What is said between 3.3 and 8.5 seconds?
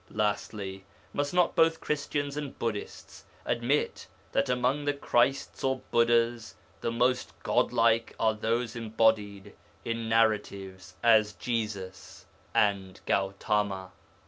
admit that among the Christs or Buddhas the most godlike are